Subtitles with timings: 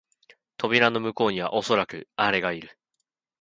[0.57, 2.75] 扉の向こうにはおそらくアレがある